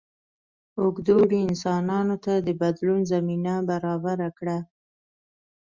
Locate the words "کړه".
4.37-4.57